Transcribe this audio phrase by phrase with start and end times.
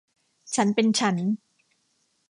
[0.55, 1.15] ฉันเป็นฉัน